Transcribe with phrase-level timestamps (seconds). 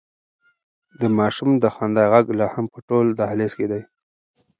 [0.99, 3.81] د ماشوم د خندا غږ لا هم په ټول دهلېز کې دی.